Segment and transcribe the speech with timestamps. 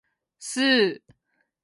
[0.39, 1.01] スー